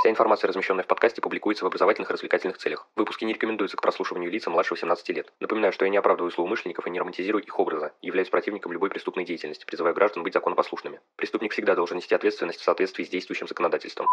Вся 0.00 0.08
информация, 0.08 0.48
размещенная 0.48 0.82
в 0.82 0.86
подкасте, 0.86 1.20
публикуется 1.20 1.62
в 1.62 1.66
образовательных 1.66 2.08
и 2.08 2.14
развлекательных 2.14 2.56
целях. 2.56 2.88
Выпуски 2.96 3.26
не 3.26 3.34
рекомендуются 3.34 3.76
к 3.76 3.82
прослушиванию 3.82 4.30
лица 4.30 4.48
младше 4.48 4.72
18 4.72 5.06
лет. 5.10 5.30
Напоминаю, 5.40 5.74
что 5.74 5.84
я 5.84 5.90
не 5.90 5.98
оправдываю 5.98 6.30
злоумышленников 6.30 6.86
и 6.86 6.90
не 6.90 6.98
романтизирую 6.98 7.44
их 7.44 7.58
образа, 7.58 7.92
являюсь 8.00 8.30
противником 8.30 8.72
любой 8.72 8.88
преступной 8.88 9.26
деятельности, 9.26 9.66
призываю 9.66 9.94
граждан 9.94 10.22
быть 10.22 10.32
законопослушными. 10.32 11.00
Преступник 11.16 11.52
всегда 11.52 11.74
должен 11.74 11.98
нести 11.98 12.14
ответственность 12.14 12.60
в 12.60 12.64
соответствии 12.64 13.04
с 13.04 13.10
действующим 13.10 13.46
законодательством. 13.46 14.08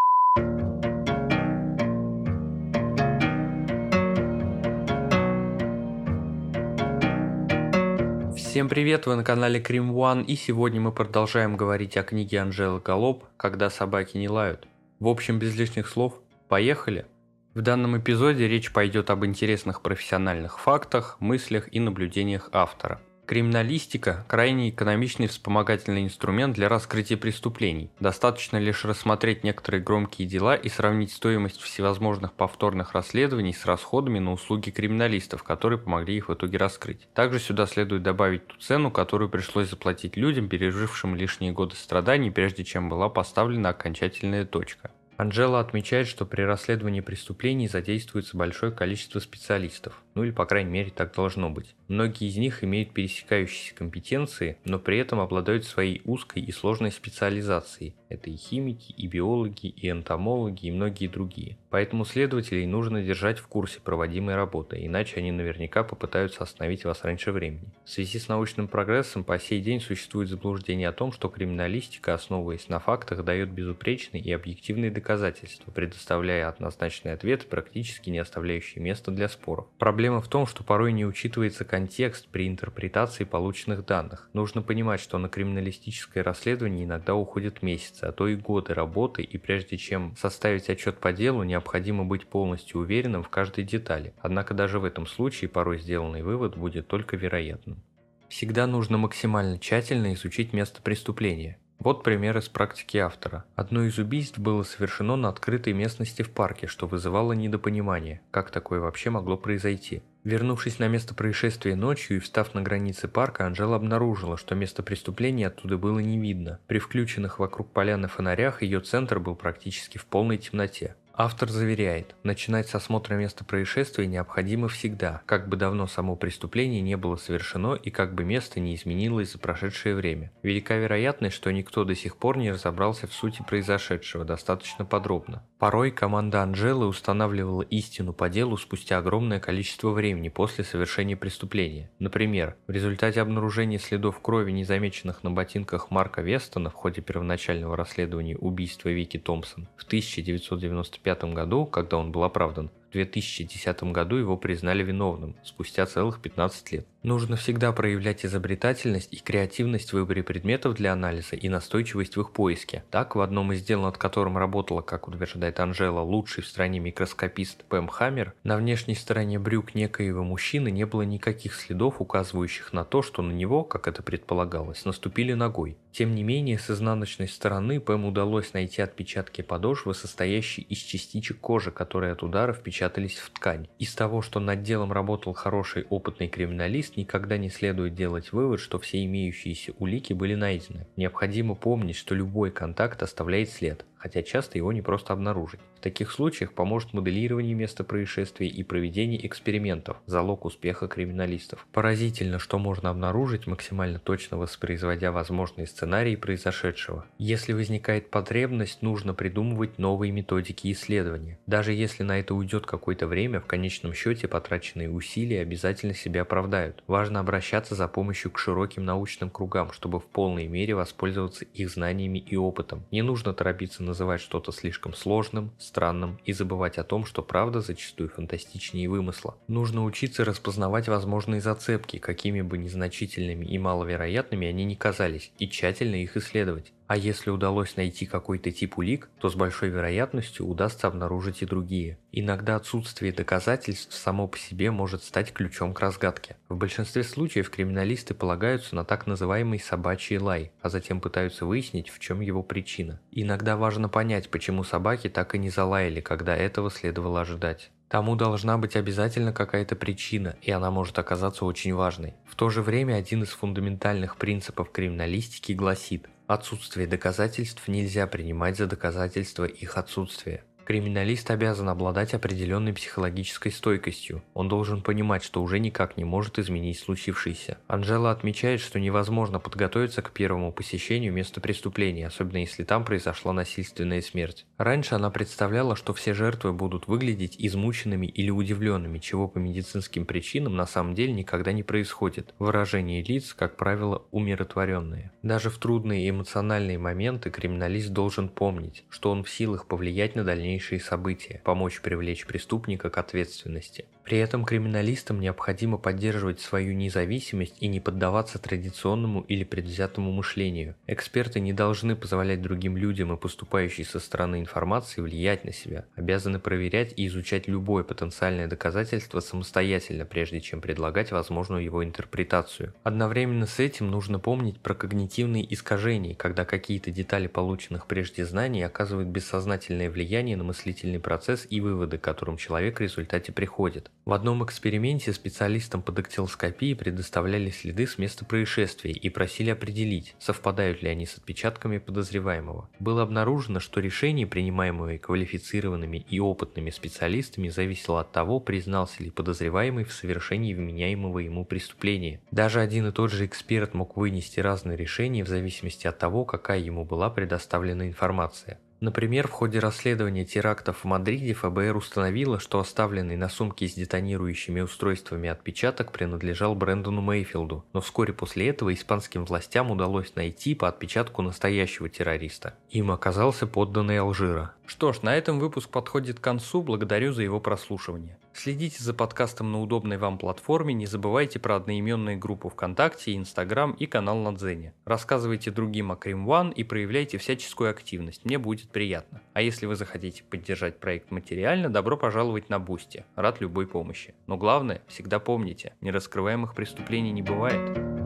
Всем 8.35 8.67
привет, 8.67 9.05
вы 9.05 9.15
на 9.15 9.23
канале 9.23 9.61
Крим 9.61 9.93
One, 9.93 10.25
и 10.25 10.35
сегодня 10.35 10.81
мы 10.81 10.91
продолжаем 10.91 11.55
говорить 11.55 11.95
о 11.95 12.03
книге 12.03 12.41
Анжелы 12.41 12.81
Голоб 12.81 13.23
«Когда 13.37 13.69
собаки 13.69 14.17
не 14.17 14.27
лают». 14.27 14.67
В 14.99 15.07
общем, 15.07 15.37
без 15.37 15.55
лишних 15.55 15.87
слов, 15.87 16.21
поехали! 16.47 17.05
В 17.53 17.61
данном 17.61 17.97
эпизоде 17.97 18.47
речь 18.47 18.71
пойдет 18.71 19.09
об 19.09 19.25
интересных 19.25 19.81
профессиональных 19.81 20.59
фактах, 20.59 21.17
мыслях 21.19 21.71
и 21.73 21.79
наблюдениях 21.79 22.49
автора. 22.51 23.01
Криминалистика– 23.27 24.23
крайне 24.29 24.69
экономичный 24.69 25.27
вспомогательный 25.27 26.05
инструмент 26.05 26.55
для 26.55 26.69
раскрытия 26.69 27.17
преступлений. 27.17 27.91
Достаточно 27.99 28.55
лишь 28.55 28.85
рассмотреть 28.85 29.43
некоторые 29.43 29.83
громкие 29.83 30.25
дела 30.25 30.55
и 30.55 30.69
сравнить 30.69 31.11
стоимость 31.11 31.59
всевозможных 31.59 32.31
повторных 32.31 32.93
расследований 32.93 33.51
с 33.51 33.65
расходами 33.65 34.19
на 34.19 34.31
услуги 34.31 34.69
криминалистов, 34.69 35.43
которые 35.43 35.77
помогли 35.77 36.15
их 36.15 36.29
в 36.29 36.33
итоге 36.35 36.57
раскрыть. 36.57 37.05
Также 37.13 37.39
сюда 37.39 37.65
следует 37.65 38.01
добавить 38.01 38.47
ту 38.47 38.55
цену, 38.59 38.91
которую 38.91 39.29
пришлось 39.29 39.69
заплатить 39.69 40.15
людям, 40.15 40.47
пережившим 40.47 41.13
лишние 41.13 41.51
годы 41.51 41.75
страданий, 41.75 42.31
прежде 42.31 42.63
чем 42.63 42.87
была 42.87 43.09
поставлена 43.09 43.69
окончательная 43.69 44.45
точка. 44.45 44.91
Анжела 45.17 45.59
отмечает, 45.59 46.07
что 46.07 46.27
при 46.27 46.43
расследовании 46.43 47.01
преступлений 47.01 47.67
задействуется 47.67 48.37
большое 48.37 48.71
количество 48.71 49.19
специалистов, 49.19 50.03
ну 50.17 50.23
или 50.23 50.31
по 50.31 50.47
крайней 50.47 50.71
мере 50.71 50.89
так 50.89 51.13
должно 51.13 51.51
быть. 51.51 51.75
Многие 51.87 52.27
из 52.27 52.37
них 52.37 52.63
имеют 52.63 52.91
пересекающиеся 52.91 53.75
компетенции, 53.75 54.57
но 54.65 54.79
при 54.79 54.97
этом 54.97 55.19
обладают 55.19 55.63
своей 55.63 56.01
узкой 56.05 56.41
и 56.41 56.51
сложной 56.51 56.91
специализацией. 56.91 57.93
Это 58.09 58.31
и 58.31 58.35
химики, 58.35 58.93
и 58.93 59.05
биологи, 59.07 59.67
и 59.67 59.89
энтомологи, 59.91 60.65
и 60.65 60.71
многие 60.71 61.07
другие. 61.07 61.57
Поэтому 61.69 62.03
следователей 62.03 62.65
нужно 62.65 63.03
держать 63.03 63.37
в 63.37 63.47
курсе 63.47 63.79
проводимой 63.79 64.35
работы, 64.35 64.77
иначе 64.83 65.17
они 65.17 65.31
наверняка 65.31 65.83
попытаются 65.83 66.41
остановить 66.41 66.83
вас 66.83 67.03
раньше 67.03 67.31
времени. 67.31 67.73
В 67.85 67.89
связи 67.89 68.17
с 68.17 68.27
научным 68.27 68.67
прогрессом 68.67 69.23
по 69.23 69.37
сей 69.37 69.61
день 69.61 69.81
существует 69.81 70.29
заблуждение 70.29 70.89
о 70.89 70.93
том, 70.93 71.11
что 71.11 71.27
криминалистика, 71.27 72.15
основываясь 72.15 72.69
на 72.69 72.79
фактах, 72.79 73.23
дает 73.23 73.51
безупречные 73.51 74.23
и 74.23 74.31
объективные 74.31 74.89
доказательства, 74.89 75.69
предоставляя 75.69 76.47
однозначный 76.47 77.13
ответ, 77.13 77.47
практически 77.47 78.09
не 78.09 78.19
оставляющий 78.19 78.81
места 78.81 79.11
для 79.11 79.27
споров. 79.27 79.67
Проблема 79.77 80.06
в 80.21 80.27
том, 80.27 80.47
что 80.47 80.63
порой 80.63 80.93
не 80.93 81.05
учитывается 81.05 81.65
контекст 81.65 82.27
при 82.27 82.47
интерпретации 82.47 83.23
полученных 83.23 83.85
данных. 83.85 84.29
Нужно 84.33 84.61
понимать, 84.61 84.99
что 84.99 85.17
на 85.17 85.29
криминалистическое 85.29 86.23
расследование 86.23 86.85
иногда 86.85 87.13
уходят 87.13 87.61
месяцы, 87.61 88.05
а 88.05 88.11
то 88.11 88.27
и 88.27 88.35
годы 88.35 88.73
работы, 88.73 89.21
и 89.21 89.37
прежде 89.37 89.77
чем 89.77 90.15
составить 90.17 90.69
отчет 90.69 90.97
по 90.99 91.11
делу, 91.11 91.43
необходимо 91.43 92.05
быть 92.05 92.27
полностью 92.27 92.79
уверенным 92.79 93.23
в 93.23 93.29
каждой 93.29 93.63
детали. 93.63 94.13
Однако 94.19 94.53
даже 94.53 94.79
в 94.79 94.85
этом 94.85 95.05
случае 95.05 95.49
порой 95.49 95.79
сделанный 95.79 96.23
вывод 96.23 96.57
будет 96.57 96.87
только 96.87 97.17
вероятным. 97.17 97.83
Всегда 98.29 98.67
нужно 98.67 98.97
максимально 98.97 99.59
тщательно 99.59 100.13
изучить 100.13 100.53
место 100.53 100.81
преступления. 100.81 101.59
Вот 101.79 102.03
пример 102.03 102.37
из 102.37 102.49
практики 102.49 102.97
автора. 102.97 103.45
Одно 103.55 103.83
из 103.83 103.99
убийств 103.99 104.39
было 104.39 104.63
совершено 104.63 105.15
на 105.15 105.29
открытой 105.29 105.73
местности 105.73 106.23
в 106.23 106.31
парке, 106.31 106.65
что 106.65 106.87
вызывало 106.87 107.33
недопонимание, 107.33 108.21
как 108.31 108.49
такое 108.49 108.79
вообще 108.79 109.11
могло 109.11 109.37
произойти. 109.37 110.01
Вернувшись 110.23 110.79
на 110.79 110.87
место 110.87 111.13
происшествия 111.13 111.75
ночью 111.75 112.17
и 112.17 112.19
встав 112.19 112.53
на 112.53 112.61
границе 112.61 113.07
парка, 113.07 113.45
Анжела 113.45 113.75
обнаружила, 113.75 114.37
что 114.37 114.55
место 114.55 114.83
преступления 114.83 115.47
оттуда 115.47 115.77
было 115.77 115.99
не 115.99 116.17
видно. 116.17 116.59
При 116.67 116.79
включенных 116.79 117.39
вокруг 117.39 117.71
поляны 117.71 118.07
фонарях 118.07 118.61
ее 118.63 118.81
центр 118.81 119.19
был 119.19 119.35
практически 119.35 119.97
в 119.97 120.05
полной 120.05 120.37
темноте. 120.37 120.95
Автор 121.19 121.49
заверяет, 121.49 122.15
начинать 122.21 122.67
с 122.69 122.75
осмотра 122.75 123.15
места 123.15 123.43
происшествия 123.43 124.05
необходимо 124.05 124.67
всегда, 124.67 125.23
как 125.25 125.49
бы 125.49 125.57
давно 125.57 125.87
само 125.87 126.15
преступление 126.15 126.79
не 126.81 126.95
было 126.95 127.15
совершено 127.15 127.73
и 127.73 127.89
как 127.89 128.13
бы 128.13 128.23
место 128.23 128.59
не 128.59 128.75
изменилось 128.75 129.31
за 129.31 129.39
прошедшее 129.39 129.95
время. 129.95 130.31
Велика 130.43 130.75
вероятность, 130.75 131.35
что 131.35 131.51
никто 131.51 131.85
до 131.85 131.95
сих 131.95 132.17
пор 132.17 132.37
не 132.37 132.51
разобрался 132.51 133.07
в 133.07 133.13
сути 133.13 133.41
произошедшего 133.41 134.25
достаточно 134.25 134.85
подробно. 134.85 135.41
Порой 135.57 135.89
команда 135.89 136.43
Анжелы 136.43 136.85
устанавливала 136.85 137.63
истину 137.63 138.13
по 138.13 138.29
делу 138.29 138.55
спустя 138.55 138.99
огромное 138.99 139.39
количество 139.39 139.89
времени 139.89 140.29
после 140.29 140.63
совершения 140.63 141.17
преступления. 141.17 141.89
Например, 141.97 142.55
в 142.67 142.71
результате 142.71 143.21
обнаружения 143.21 143.79
следов 143.79 144.19
крови, 144.21 144.51
незамеченных 144.51 145.23
на 145.23 145.31
ботинках 145.31 145.89
Марка 145.89 146.21
Вестона 146.21 146.69
в 146.69 146.75
ходе 146.75 147.01
первоначального 147.01 147.75
расследования 147.75 148.37
убийства 148.37 148.89
Вики 148.89 149.17
Томпсон 149.17 149.67
в 149.77 149.85
1995 149.85 151.06
1995 151.13 151.33
году, 151.33 151.65
когда 151.65 151.97
он 151.97 152.11
был 152.11 152.23
оправдан, 152.23 152.69
в 152.89 152.91
2010 152.93 153.83
году 153.83 154.15
его 154.15 154.37
признали 154.37 154.83
виновным, 154.83 155.35
спустя 155.43 155.85
целых 155.85 156.21
15 156.21 156.71
лет. 156.71 156.87
Нужно 157.07 157.37
всегда 157.37 157.71
проявлять 157.71 158.25
изобретательность 158.25 159.13
и 159.13 159.21
креативность 159.21 159.91
в 159.91 159.93
выборе 159.93 160.23
предметов 160.23 160.73
для 160.73 160.91
анализа 160.91 161.37
и 161.37 161.47
настойчивость 161.47 162.17
в 162.17 162.19
их 162.19 162.31
поиске. 162.31 162.83
Так, 162.91 163.15
в 163.15 163.21
одном 163.21 163.53
из 163.53 163.63
дел, 163.63 163.81
над 163.81 163.97
которым 163.97 164.37
работала, 164.37 164.81
как 164.81 165.07
утверждает 165.07 165.57
Анжела, 165.61 166.01
лучший 166.01 166.43
в 166.43 166.47
стране 166.47 166.79
микроскопист 166.79 167.63
Пэм 167.69 167.87
Хаммер, 167.87 168.33
на 168.43 168.57
внешней 168.57 168.95
стороне 168.95 169.39
брюк 169.39 169.73
некоего 169.73 170.25
мужчины 170.25 170.69
не 170.69 170.85
было 170.85 171.03
никаких 171.03 171.55
следов, 171.55 172.01
указывающих 172.01 172.73
на 172.73 172.83
то, 172.83 173.01
что 173.01 173.21
на 173.21 173.31
него, 173.31 173.63
как 173.63 173.87
это 173.87 174.03
предполагалось, 174.03 174.83
наступили 174.83 175.31
ногой. 175.31 175.77
Тем 175.93 176.13
не 176.13 176.23
менее, 176.23 176.59
с 176.59 176.69
изнаночной 176.69 177.29
стороны 177.29 177.79
Пэм 177.79 178.03
удалось 178.03 178.53
найти 178.53 178.81
отпечатки 178.81 179.41
подошвы, 179.41 179.93
состоящие 179.95 180.65
из 180.65 180.79
частичек 180.79 181.39
кожи, 181.39 181.71
которые 181.71 182.11
от 182.11 182.21
удара 182.21 182.51
впечатались 182.51 183.17
в 183.17 183.29
ткань. 183.29 183.69
Из 183.79 183.95
того, 183.95 184.21
что 184.21 184.41
над 184.41 184.61
делом 184.61 184.91
работал 184.91 185.33
хороший 185.33 185.85
опытный 185.89 186.27
криминалист, 186.27 186.96
никогда 186.97 187.37
не 187.37 187.49
следует 187.49 187.95
делать 187.95 188.33
вывод, 188.33 188.59
что 188.59 188.79
все 188.79 189.05
имеющиеся 189.05 189.73
улики 189.77 190.13
были 190.13 190.35
найдены. 190.35 190.87
Необходимо 190.97 191.55
помнить, 191.55 191.95
что 191.95 192.15
любой 192.15 192.51
контакт 192.51 193.01
оставляет 193.03 193.49
след, 193.49 193.85
хотя 193.97 194.23
часто 194.23 194.57
его 194.57 194.71
не 194.71 194.81
просто 194.81 195.13
обнаружить. 195.13 195.59
В 195.77 195.79
таких 195.79 196.11
случаях 196.11 196.53
поможет 196.53 196.93
моделирование 196.93 197.53
места 197.53 197.83
происшествия 197.83 198.47
и 198.47 198.63
проведение 198.63 199.25
экспериментов, 199.25 199.97
залог 200.05 200.45
успеха 200.45 200.87
криминалистов. 200.87 201.65
Поразительно, 201.71 202.39
что 202.39 202.57
можно 202.57 202.89
обнаружить, 202.89 203.47
максимально 203.47 203.99
точно 203.99 204.37
воспроизводя 204.37 205.11
возможные 205.11 205.67
сценарии 205.67 206.15
произошедшего. 206.15 207.05
Если 207.17 207.53
возникает 207.53 208.09
потребность, 208.09 208.81
нужно 208.81 209.13
придумывать 209.13 209.77
новые 209.77 210.11
методики 210.11 210.71
исследования. 210.71 211.39
Даже 211.45 211.73
если 211.73 212.03
на 212.03 212.19
это 212.19 212.33
уйдет 212.33 212.65
какое-то 212.65 213.07
время, 213.07 213.39
в 213.39 213.45
конечном 213.45 213.93
счете 213.93 214.27
потраченные 214.27 214.89
усилия 214.89 215.41
обязательно 215.41 215.93
себя 215.93 216.23
оправдают. 216.23 216.83
Важно 216.87 217.19
обращаться 217.19 217.75
за 217.75 217.87
помощью 217.87 218.31
к 218.31 218.39
широким 218.39 218.85
научным 218.85 219.29
кругам, 219.29 219.71
чтобы 219.71 219.99
в 219.99 220.05
полной 220.05 220.47
мере 220.47 220.75
воспользоваться 220.75 221.45
их 221.45 221.69
знаниями 221.69 222.19
и 222.19 222.35
опытом. 222.35 222.85
Не 222.91 223.01
нужно 223.01 223.33
торопиться 223.33 223.83
называть 223.87 224.21
что-то 224.21 224.51
слишком 224.51 224.93
сложным, 224.93 225.51
странным 225.57 226.19
и 226.25 226.33
забывать 226.33 226.77
о 226.77 226.83
том, 226.83 227.05
что 227.05 227.23
правда 227.23 227.61
зачастую 227.61 228.09
фантастичнее 228.09 228.89
вымысла. 228.89 229.35
Нужно 229.47 229.83
учиться 229.83 230.23
распознавать 230.23 230.87
возможные 230.87 231.41
зацепки, 231.41 231.97
какими 231.97 232.41
бы 232.41 232.57
незначительными 232.57 233.45
и 233.45 233.57
маловероятными 233.57 234.47
они 234.47 234.65
ни 234.65 234.75
казались, 234.75 235.31
и 235.39 235.49
тщательно 235.49 235.95
их 235.95 236.15
исследовать. 236.17 236.71
А 236.87 236.95
если 236.95 237.29
удалось 237.29 237.75
найти 237.75 238.05
какой-то 238.05 238.49
тип 238.51 238.77
улик, 238.77 239.09
то 239.19 239.29
с 239.29 239.35
большой 239.35 239.69
вероятностью 239.69 240.47
удастся 240.47 240.87
обнаружить 240.87 241.41
и 241.41 241.45
другие. 241.45 241.97
Иногда 242.13 242.55
отсутствие 242.55 243.11
доказательств 243.11 243.93
само 243.93 244.27
по 244.27 244.37
себе 244.37 244.71
может 244.71 245.03
стать 245.03 245.33
ключом 245.33 245.73
к 245.73 245.81
разгадке. 245.81 246.37
В 246.47 246.55
большинстве 246.55 247.03
случаев 247.03 247.49
криминалисты 247.49 248.13
полагаются 248.13 248.73
на 248.73 248.85
так 248.85 249.05
называемый 249.05 249.59
собачий 249.59 250.17
лай, 250.17 250.51
а 250.61 250.69
затем 250.69 251.01
пытаются 251.01 251.45
выяснить, 251.45 251.89
в 251.89 251.99
чем 251.99 252.21
его 252.21 252.41
причина. 252.41 253.01
Иногда 253.11 253.57
важно 253.57 253.89
понять, 253.89 254.29
почему 254.29 254.63
собаки 254.63 255.09
так 255.09 255.35
и 255.35 255.37
не 255.37 255.49
залаяли, 255.49 255.99
когда 255.99 256.37
этого 256.37 256.71
следовало 256.71 257.21
ожидать. 257.21 257.69
Тому 257.89 258.15
должна 258.15 258.57
быть 258.57 258.75
обязательно 258.75 259.31
какая-то 259.31 259.75
причина, 259.75 260.35
и 260.41 260.51
она 260.51 260.71
может 260.71 260.99
оказаться 260.99 261.45
очень 261.45 261.73
важной. 261.73 262.15
В 262.25 262.35
то 262.35 262.49
же 262.49 262.61
время 262.61 262.95
один 262.95 263.23
из 263.23 263.29
фундаментальных 263.29 264.17
принципов 264.17 264.71
криминалистики 264.71 265.53
гласит, 265.53 266.07
Отсутствие 266.27 266.87
доказательств 266.87 267.69
нельзя 267.69 268.05
принимать 268.05 268.57
за 268.57 268.67
доказательство 268.67 269.45
их 269.45 269.77
отсутствия. 269.77 270.43
Криминалист 270.67 271.31
обязан 271.31 271.69
обладать 271.69 272.13
определенной 272.13 272.73
психологической 272.73 273.53
стойкостью. 273.53 274.21
Он 274.33 274.49
должен 274.49 274.81
понимать, 274.81 275.23
что 275.23 275.41
уже 275.41 275.59
никак 275.59 275.95
не 275.95 276.03
может 276.03 276.39
изменить 276.39 276.77
случившееся. 276.77 277.57
Анжела 277.67 278.11
отмечает, 278.11 278.59
что 278.59 278.77
невозможно 278.77 279.39
подготовиться 279.39 280.01
к 280.01 280.11
первому 280.11 280.51
посещению 280.51 281.13
места 281.13 281.39
преступления, 281.39 282.07
особенно 282.07 282.39
если 282.39 282.65
там 282.65 282.83
произошла 282.83 283.31
насильственная 283.31 284.01
смерть. 284.01 284.45
Раньше 284.57 284.95
она 284.95 285.09
представляла, 285.09 285.77
что 285.77 285.93
все 285.93 286.13
жертвы 286.13 286.51
будут 286.51 286.89
выглядеть 286.89 287.37
измученными 287.39 288.07
или 288.07 288.29
удивленными, 288.29 288.99
чего 288.99 289.29
по 289.29 289.37
медицинским 289.37 290.05
причинам 290.05 290.57
на 290.57 290.65
самом 290.65 290.95
деле 290.95 291.13
никогда 291.13 291.53
не 291.53 291.63
происходит. 291.63 292.33
Выражение 292.39 293.01
лиц, 293.01 293.33
как 293.33 293.55
правило, 293.55 294.03
умиротворенные. 294.11 295.13
Даже 295.23 295.49
в 295.49 295.59
трудные 295.59 296.09
эмоциональные 296.09 296.77
моменты 296.77 297.29
криминалист 297.29 297.91
должен 297.91 298.27
помнить, 298.27 298.83
что 298.89 299.11
он 299.11 299.23
в 299.23 299.29
силах 299.29 299.67
повлиять 299.67 300.15
на 300.15 300.25
дальнейшее 300.25 300.56
дальнейшие 300.57 300.79
события, 300.79 301.39
помочь 301.43 301.81
привлечь 301.81 302.25
преступника 302.25 302.89
к 302.89 302.97
ответственности. 302.97 303.85
При 304.07 304.19
этом 304.19 304.45
криминалистам 304.45 305.19
необходимо 305.19 305.77
поддерживать 305.77 306.39
свою 306.39 306.73
независимость 306.73 307.57
и 307.59 307.67
не 307.67 307.81
поддаваться 307.81 308.39
традиционному 308.39 309.19
или 309.19 309.43
предвзятому 309.43 310.13
мышлению. 310.13 310.75
Эксперты 310.87 311.41
не 311.41 311.51
должны 311.51 311.93
позволять 311.93 312.41
другим 312.41 312.77
людям 312.77 313.11
и 313.11 313.17
поступающей 313.17 313.83
со 313.83 313.99
стороны 313.99 314.39
информации 314.39 315.01
влиять 315.01 315.43
на 315.43 315.51
себя, 315.51 315.83
обязаны 315.97 316.39
проверять 316.39 316.93
и 316.95 317.05
изучать 317.07 317.49
любое 317.49 317.83
потенциальное 317.83 318.47
доказательство 318.47 319.19
самостоятельно, 319.19 320.05
прежде 320.05 320.39
чем 320.39 320.61
предлагать 320.61 321.11
возможную 321.11 321.65
его 321.65 321.83
интерпретацию. 321.83 322.73
Одновременно 322.83 323.45
с 323.45 323.59
этим 323.59 323.91
нужно 323.91 324.19
помнить 324.19 324.61
про 324.61 324.73
когнитивные 324.73 325.53
искажения, 325.53 326.15
когда 326.15 326.45
какие-то 326.45 326.91
детали 326.91 327.27
полученных 327.27 327.87
прежде 327.87 328.25
знаний 328.25 328.63
оказывают 328.63 329.09
бессознательное 329.09 329.91
влияние 329.91 330.37
на 330.37 330.45
мыслительный 330.45 331.01
процесс 331.01 331.45
и 331.49 331.59
выводы, 331.59 331.97
к 331.97 332.01
которым 332.05 332.37
человек 332.37 332.79
в 332.79 332.83
результате 332.83 333.33
приходит. 333.33 333.91
В 334.07 334.13
одном 334.13 334.41
эксперименте 334.45 335.11
специалистам 335.11 335.81
по 335.81 335.91
дактилоскопии 335.91 336.75
предоставляли 336.75 337.49
следы 337.49 337.85
с 337.85 337.97
места 337.97 338.23
происшествия 338.23 338.93
и 338.93 339.09
просили 339.09 339.49
определить, 339.49 340.15
совпадают 340.17 340.81
ли 340.81 340.87
они 340.87 341.05
с 341.05 341.17
отпечатками 341.17 341.77
подозреваемого. 341.77 342.69
Было 342.79 343.01
обнаружено, 343.01 343.59
что 343.59 343.81
решение, 343.81 344.25
принимаемое 344.25 344.97
квалифицированными 344.97 346.05
и 346.09 346.21
опытными 346.21 346.69
специалистами, 346.69 347.49
зависело 347.49 347.99
от 347.99 348.13
того, 348.13 348.39
признался 348.39 349.03
ли 349.03 349.09
подозреваемый 349.09 349.83
в 349.83 349.91
совершении 349.91 350.53
вменяемого 350.53 351.19
ему 351.19 351.43
преступления. 351.43 352.21
Даже 352.31 352.61
один 352.61 352.87
и 352.87 352.93
тот 352.93 353.11
же 353.11 353.25
эксперт 353.25 353.73
мог 353.73 353.97
вынести 353.97 354.39
разные 354.39 354.77
решения 354.77 355.25
в 355.25 355.27
зависимости 355.27 355.85
от 355.85 355.99
того, 355.99 356.23
какая 356.23 356.59
ему 356.59 356.85
была 356.85 357.09
предоставлена 357.09 357.85
информация. 357.85 358.57
Например, 358.79 359.27
в 359.27 359.31
ходе 359.31 359.57
расследования 359.57 360.23
терактов 360.23 360.83
в 360.83 360.85
Мадриде 360.85 361.33
ФБР 361.33 361.75
установило, 361.77 362.39
что 362.39 362.59
оставленный 362.59 363.17
на 363.17 363.27
сумке 363.27 363.67
с 363.67 363.73
детонирующими 363.73 364.61
устройствами 364.61 365.29
отпечаток 365.29 365.91
принадлежал 365.91 366.53
Брэндону 366.53 367.01
Мейфилду, 367.01 367.65
но 367.73 367.81
вскоре 367.81 368.13
после 368.13 368.49
этого 368.49 368.71
испанским 368.71 369.25
властям 369.25 369.71
удалось 369.71 370.13
найти 370.15 370.53
по 370.53 370.67
отпечатку 370.67 371.23
настоящего 371.23 371.89
террориста. 371.89 372.53
Им 372.69 372.91
оказался 372.91 373.47
подданный 373.47 373.99
Алжира. 373.99 374.53
Что 374.67 374.93
ж, 374.93 375.01
на 375.01 375.15
этом 375.15 375.39
выпуск 375.39 375.69
подходит 375.69 376.19
к 376.19 376.23
концу, 376.23 376.61
благодарю 376.61 377.13
за 377.13 377.23
его 377.23 377.39
прослушивание. 377.39 378.17
Следите 378.37 378.83
за 378.83 378.93
подкастом 378.93 379.51
на 379.51 379.59
удобной 379.59 379.97
вам 379.97 380.19
платформе, 380.19 380.71
не 380.75 380.85
забывайте 380.85 381.39
про 381.39 381.55
одноименные 381.55 382.17
группы 382.17 382.49
ВКонтакте, 382.49 383.15
Инстаграм 383.15 383.71
и 383.71 383.87
канал 383.87 384.17
на 384.19 384.31
Дзене. 384.31 384.75
Рассказывайте 384.85 385.49
другим 385.49 385.91
о 385.91 385.95
Crime 385.95 386.29
One 386.29 386.53
и 386.53 386.63
проявляйте 386.63 387.17
всяческую 387.17 387.71
активность, 387.71 388.25
мне 388.25 388.37
будет 388.37 388.69
приятно. 388.69 389.23
А 389.33 389.41
если 389.41 389.65
вы 389.65 389.75
захотите 389.75 390.23
поддержать 390.23 390.79
проект 390.79 391.09
материально, 391.09 391.69
добро 391.69 391.97
пожаловать 391.97 392.47
на 392.49 392.59
Бусти, 392.59 393.05
рад 393.15 393.41
любой 393.41 393.65
помощи. 393.65 394.13
Но 394.27 394.37
главное, 394.37 394.83
всегда 394.87 395.17
помните, 395.17 395.73
нераскрываемых 395.81 396.53
преступлений 396.53 397.11
не 397.11 397.23
бывает. 397.23 397.96